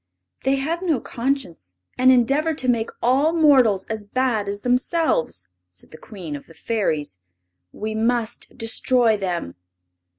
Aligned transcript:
"They 0.45 0.55
have 0.55 0.81
no 0.81 0.99
conscience, 0.99 1.75
and 1.95 2.11
endeavor 2.11 2.55
to 2.55 2.67
make 2.67 2.89
all 3.03 3.33
mortals 3.33 3.85
as 3.85 4.03
bad 4.03 4.47
as 4.47 4.61
themselves," 4.61 5.49
said 5.69 5.91
the 5.91 5.97
Queen 5.99 6.35
of 6.35 6.47
the 6.47 6.55
Fairies. 6.55 7.19
"We 7.71 7.93
must 7.93 8.57
destroy 8.57 9.15
them." 9.15 9.53